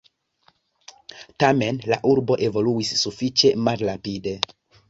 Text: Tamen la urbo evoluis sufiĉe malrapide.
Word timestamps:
Tamen 1.43 1.77
la 1.93 1.99
urbo 2.13 2.39
evoluis 2.49 2.97
sufiĉe 3.05 3.55
malrapide. 3.69 4.39